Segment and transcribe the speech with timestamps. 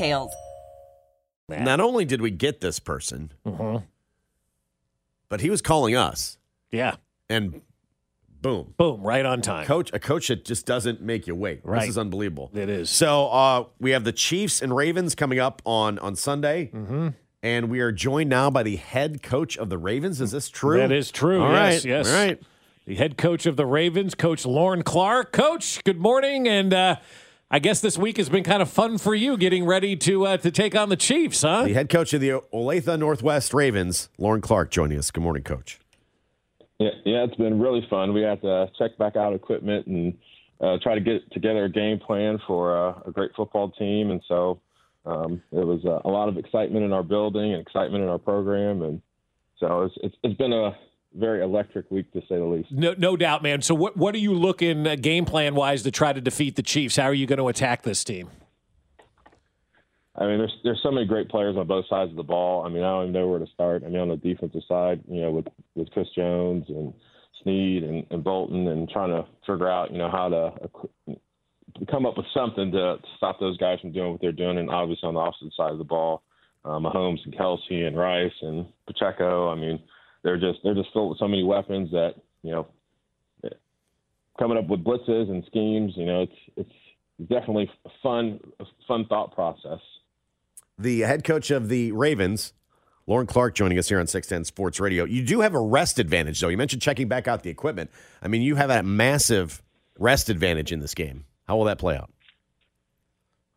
[0.00, 0.32] details.
[1.48, 3.82] Not only did we get this person, Mhm.
[5.28, 6.38] but he was calling us,
[6.70, 6.94] Yeah.
[7.28, 7.60] and
[8.40, 9.66] boom, Boom, right on time.
[9.66, 11.60] coach, a coach that just doesn't make you wait.
[11.64, 11.80] Right.
[11.80, 12.50] This is unbelievable.
[12.54, 12.88] It is.
[12.88, 17.08] So uh, we have the Chiefs and Ravens coming up on on Sunday, Mm-hmm.
[17.42, 20.20] and we are joined now by the head coach of the Ravens.
[20.20, 20.78] Is this true?
[20.78, 21.42] That is true.
[21.42, 22.08] All yes, right, yes.
[22.08, 22.40] All right.
[22.86, 25.32] The head coach of the Ravens, Coach Lauren Clark.
[25.32, 26.46] Coach, good morning.
[26.48, 26.96] And uh,
[27.52, 30.36] I guess this week has been kind of fun for you getting ready to uh,
[30.36, 31.64] to take on the Chiefs, huh?
[31.64, 35.10] The head coach of the Olathe Northwest Ravens, Lauren Clark, joining us.
[35.10, 35.80] Good morning, coach.
[36.78, 38.14] Yeah, yeah, it's been really fun.
[38.14, 40.16] We had to check back out equipment and
[40.60, 44.22] uh, try to get together a game plan for uh, a great football team, and
[44.28, 44.60] so
[45.04, 48.18] um, it was uh, a lot of excitement in our building and excitement in our
[48.18, 49.02] program, and
[49.58, 50.70] so it's it's, it's been a
[51.14, 52.70] very electric week to say the least.
[52.70, 53.62] No, no doubt, man.
[53.62, 56.62] So, what what are you looking uh, game plan wise to try to defeat the
[56.62, 56.96] Chiefs?
[56.96, 58.30] How are you going to attack this team?
[60.16, 62.64] I mean, there's there's so many great players on both sides of the ball.
[62.64, 63.82] I mean, I don't even know where to start.
[63.84, 66.92] I mean, on the defensive side, you know, with with Chris Jones and
[67.42, 70.52] Sneed and, and Bolton, and trying to figure out, you know, how to
[71.08, 71.14] uh,
[71.90, 74.58] come up with something to, to stop those guys from doing what they're doing.
[74.58, 76.22] And obviously, on the opposite side of the ball,
[76.64, 79.48] uh, Mahomes and Kelce and Rice and Pacheco.
[79.48, 79.80] I mean,
[80.22, 82.66] they're just they're just filled with so many weapons that you know,
[84.40, 85.92] coming up with blitzes and schemes.
[85.96, 89.80] You know, it's it's definitely a fun a fun thought process.
[90.78, 92.54] The head coach of the Ravens,
[93.06, 95.04] Lauren Clark, joining us here on 610 Sports Radio.
[95.04, 96.48] You do have a rest advantage, though.
[96.48, 97.90] You mentioned checking back out the equipment.
[98.22, 99.62] I mean, you have that massive
[99.98, 101.26] rest advantage in this game.
[101.46, 102.10] How will that play out?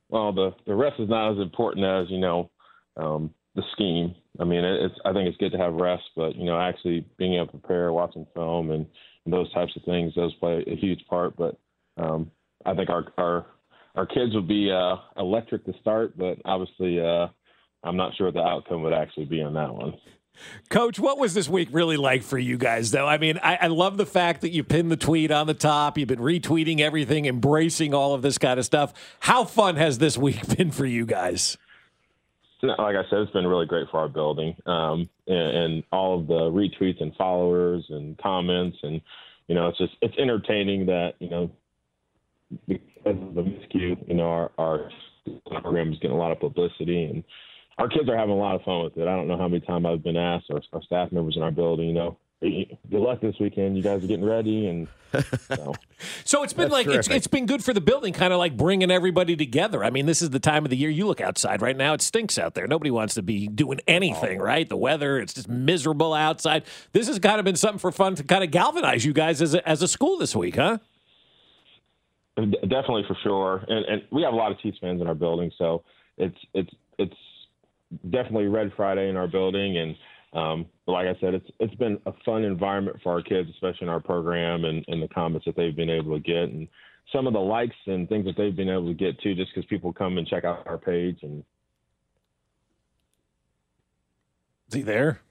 [0.10, 2.52] Well, the the rest is not as important as you know
[2.98, 4.16] um, the scheme.
[4.40, 7.36] I mean, it's I think it's good to have rest, but you know, actually being
[7.36, 8.86] able to prepare, watching film, and,
[9.26, 11.36] and those types of things does play a huge part.
[11.38, 11.58] But
[11.98, 12.32] um,
[12.66, 13.46] I think our our
[13.96, 17.28] our kids would be uh, electric to start, but obviously, uh,
[17.84, 19.94] I'm not sure what the outcome would actually be on that one.
[20.70, 23.08] Coach, what was this week really like for you guys, though?
[23.08, 25.96] I mean, I, I love the fact that you pinned the tweet on the top.
[25.98, 28.94] You've been retweeting everything, embracing all of this kind of stuff.
[29.20, 31.58] How fun has this week been for you guys?
[32.64, 36.28] Like I said, it's been really great for our building, um, and, and all of
[36.28, 39.02] the retweets and followers and comments, and
[39.48, 41.52] you know, it's just it's entertaining that you know
[42.68, 44.90] because of the miscue, you know, our our
[45.62, 47.24] program is getting a lot of publicity, and
[47.78, 49.08] our kids are having a lot of fun with it.
[49.08, 51.52] I don't know how many times I've been asked, or our staff members in our
[51.52, 53.78] building, you know, "Hey, good luck this weekend.
[53.78, 54.88] You guys are getting ready, and
[55.48, 55.74] so,
[56.26, 58.58] So it's been That's like it's, it's been good for the building, kind of like
[58.58, 59.84] bringing everybody together.
[59.84, 62.02] I mean, this is the time of the year you look outside right now; it
[62.02, 62.68] stinks out there.
[62.68, 64.68] Nobody wants to be doing anything, right?
[64.68, 66.64] The weather, it's just miserable outside.
[66.92, 69.54] This has kind of been something for fun to kind of galvanize you guys as
[69.54, 70.80] a, as a school this week, huh?
[72.36, 75.16] Uh, definitely for sure, and and we have a lot of Chiefs fans in our
[75.16, 75.84] building, so
[76.18, 77.16] it's it's it's
[78.10, 79.96] definitely Red Friday in our building, and
[80.34, 83.88] um, but like I said, it's it's been a fun environment for our kids, especially
[83.88, 86.68] in our program, and, and the comments that they've been able to get, and
[87.12, 89.68] some of the likes and things that they've been able to get too, just because
[89.68, 91.44] people come and check out our page, and
[94.70, 95.22] Is he there?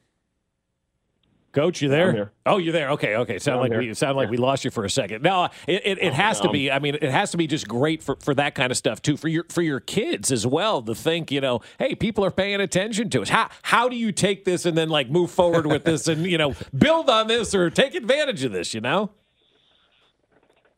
[1.52, 2.32] Coach, you there?
[2.46, 2.90] Oh, you're there.
[2.92, 3.38] Okay, okay.
[3.38, 5.22] Sound like we sound like we lost you for a second.
[5.22, 6.70] No, it, it, it oh, has to be.
[6.70, 9.18] I mean, it has to be just great for, for that kind of stuff too
[9.18, 12.62] for your for your kids as well to think, you know, hey, people are paying
[12.62, 13.28] attention to us.
[13.28, 16.38] How how do you take this and then like move forward with this and you
[16.38, 18.72] know build on this or take advantage of this?
[18.72, 19.10] You know.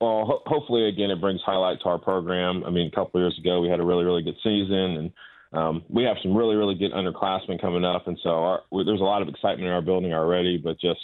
[0.00, 2.65] well, ho- hopefully again it brings highlight to our program.
[2.65, 5.12] I mean, a couple of years ago we had a really really good season, and
[5.55, 9.05] um, we have some really really good underclassmen coming up, and so our, there's a
[9.05, 10.59] lot of excitement in our building already.
[10.59, 11.01] But just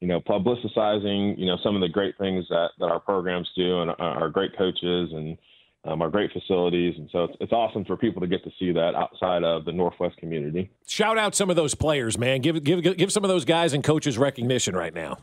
[0.00, 3.80] you know, publicizing you know some of the great things that that our programs do
[3.80, 5.38] and our, our great coaches and
[5.86, 8.72] um, our great facilities, and so it's, it's awesome for people to get to see
[8.72, 10.70] that outside of the Northwest community.
[10.86, 12.42] Shout out some of those players, man.
[12.42, 15.18] Give give give some of those guys and coaches recognition right now.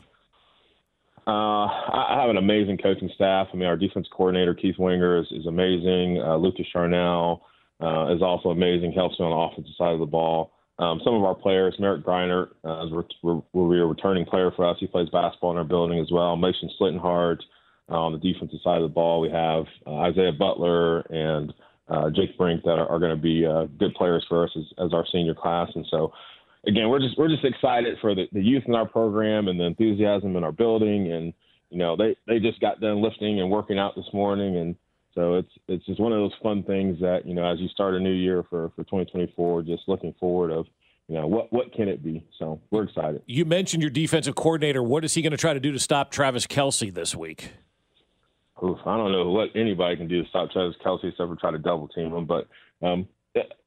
[1.24, 3.46] Uh, I have an amazing coaching staff.
[3.52, 6.20] I mean, our defense coordinator Keith Winger is, is amazing.
[6.20, 7.42] Uh, Lucas Charnell
[7.82, 8.92] uh, is also amazing.
[8.92, 10.52] Helps me on the offensive side of the ball.
[10.78, 14.76] Um, some of our players, Merrick Griner, uh, be a returning player for us.
[14.80, 16.34] He plays basketball in our building as well.
[16.36, 17.42] Mason Slittenhart
[17.90, 19.20] uh, on the defensive side of the ball.
[19.20, 21.52] We have uh, Isaiah Butler and
[21.88, 24.64] uh, Jake Brink that are, are going to be uh, good players for us as,
[24.86, 25.68] as our senior class.
[25.74, 26.12] And so,
[26.66, 29.64] again, we're just we're just excited for the, the youth in our program and the
[29.64, 31.12] enthusiasm in our building.
[31.12, 31.34] And
[31.70, 34.74] you know, they they just got done lifting and working out this morning, and
[35.14, 37.94] so it's it's just one of those fun things that you know, as you start
[37.94, 40.66] a new year for for 2024, just looking forward of
[41.08, 44.84] you know what what can it be so we're excited you mentioned your defensive coordinator
[44.84, 47.50] what is he going to try to do to stop travis Kelce this week
[48.64, 51.50] Oof, I don't know what anybody can do to stop Travis Kelce except for try
[51.50, 52.26] to double team him.
[52.26, 52.46] But
[52.80, 53.08] um,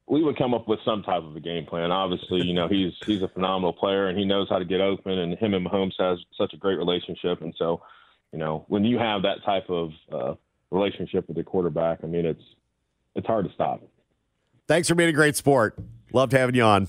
[0.08, 1.90] we would come up with some type of a game plan.
[1.90, 5.18] Obviously, you know he's he's a phenomenal player and he knows how to get open.
[5.18, 7.42] And him and Mahomes has such a great relationship.
[7.42, 7.82] And so,
[8.32, 10.34] you know, when you have that type of uh,
[10.70, 12.42] relationship with the quarterback, I mean, it's
[13.14, 13.82] it's hard to stop.
[14.68, 15.78] Thanks for being a great sport.
[16.12, 16.88] Loved having you on.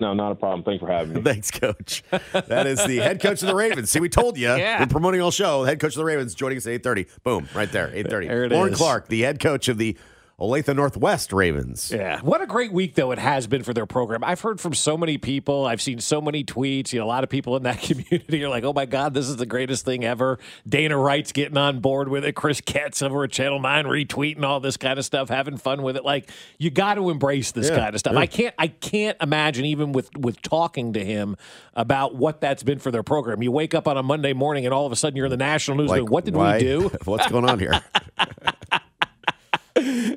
[0.00, 0.64] No, not a problem.
[0.64, 1.20] Thanks for having me.
[1.24, 2.02] Thanks, Coach.
[2.32, 3.88] That is the head coach of the Ravens.
[3.90, 4.48] See, we told you.
[4.48, 4.80] Yeah.
[4.80, 5.62] We're promoting all show.
[5.62, 7.22] Head coach of the Ravens joining us at 8.30.
[7.22, 8.08] Boom, right there, 8.30.
[8.08, 8.78] There it Lauren is.
[8.78, 9.96] Clark, the head coach of the
[10.42, 11.92] Olathe Northwest Ravens.
[11.94, 12.20] Yeah.
[12.20, 14.24] What a great week, though, it has been for their program.
[14.24, 15.64] I've heard from so many people.
[15.66, 16.92] I've seen so many tweets.
[16.92, 19.28] You know, a lot of people in that community are like, oh my God, this
[19.28, 20.40] is the greatest thing ever.
[20.68, 22.32] Dana Wright's getting on board with it.
[22.32, 25.96] Chris Ketz over at Channel 9 retweeting all this kind of stuff, having fun with
[25.96, 26.04] it.
[26.04, 26.28] Like,
[26.58, 28.14] you got to embrace this Yeah, kind of stuff.
[28.14, 28.18] yeah.
[28.20, 31.36] I can't I can't imagine even with with talking to him
[31.74, 33.42] about what that's been for their program.
[33.42, 35.36] You wake up on a Monday morning and all of a sudden you're in the
[35.36, 35.88] national news.
[35.90, 36.88] going, what did why- we do?
[37.04, 37.80] What's going on here?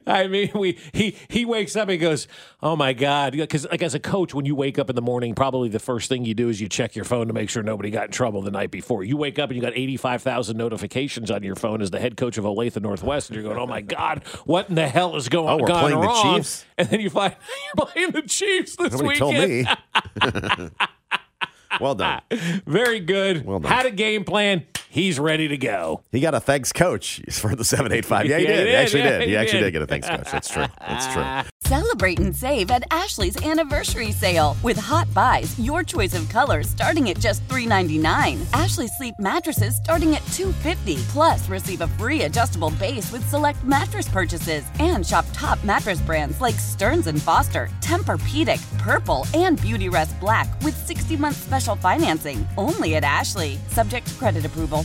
[0.08, 2.28] I mean, we he he wakes up and goes,
[2.62, 5.34] "Oh my god!" Because like as a coach, when you wake up in the morning,
[5.36, 7.90] probably the first thing you do is you check your phone to make sure nobody
[7.90, 9.04] got in trouble the night before.
[9.04, 12.00] You wake up and you got eighty five thousand notifications on your phone as the
[12.00, 15.16] head coach of Olathe Northwest, and you're going, "Oh my god, what in the hell
[15.16, 16.22] is going on?" Oh, we're playing the?
[16.36, 16.66] Chiefs?
[16.78, 17.36] And then you find
[17.78, 19.68] you're playing the Chiefs this Nobody weekend.
[19.68, 20.70] told me.
[21.80, 22.22] well done.
[22.66, 23.46] Very good.
[23.46, 23.72] Well done.
[23.72, 24.66] Had a game plan.
[24.96, 26.04] He's ready to go.
[26.14, 28.28] He got a thanks coach for the 785.
[28.28, 28.56] Yeah, he Yeah, did.
[28.56, 28.76] he He did.
[28.76, 29.22] actually Yeah, did.
[29.24, 29.66] He he actually did.
[29.66, 30.32] did get a thanks coach.
[30.32, 30.66] That's true.
[30.80, 31.52] That's true.
[31.66, 37.10] Celebrate and save at Ashley's anniversary sale with Hot Buys, your choice of colors starting
[37.10, 38.40] at just $3.99.
[38.58, 41.02] Ashley Sleep mattresses starting at $2.50.
[41.10, 46.40] Plus, receive a free adjustable base with select mattress purchases and shop top mattress brands
[46.40, 53.04] like Stearns and Foster, Tempur-Pedic, Purple, and Beautyrest Black with 60-month special financing only at
[53.04, 53.58] Ashley.
[53.70, 54.85] Subject to credit approval.